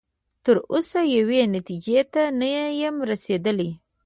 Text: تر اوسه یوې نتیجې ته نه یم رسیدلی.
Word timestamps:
تر 0.43 0.55
اوسه 0.71 0.99
یوې 1.17 1.41
نتیجې 1.55 1.99
ته 2.13 2.23
نه 2.39 2.47
یم 2.81 2.95
رسیدلی. 3.09 3.69